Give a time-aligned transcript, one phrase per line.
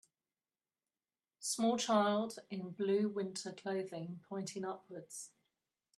[1.41, 5.29] Small child in blue winter clothing pointing upwards.